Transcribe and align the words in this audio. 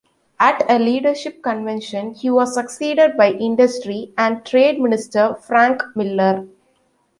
At 0.39 0.63
a 0.67 0.79
leadership 0.79 1.43
convention, 1.43 2.15
he 2.15 2.31
was 2.31 2.55
succeeded 2.55 3.15
by 3.15 3.33
Industry 3.33 4.11
and 4.17 4.43
Trade 4.43 4.79
Minister 4.81 5.35
Frank 5.35 5.83
Miller. 5.95 6.47